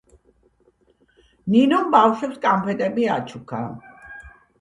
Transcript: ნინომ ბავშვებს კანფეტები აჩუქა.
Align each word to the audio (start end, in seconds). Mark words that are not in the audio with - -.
ნინომ 1.55 1.91
ბავშვებს 1.95 2.39
კანფეტები 2.47 3.05
აჩუქა. 3.17 3.61